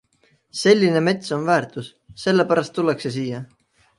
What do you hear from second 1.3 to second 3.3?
on väärtus, selle pärast tullakse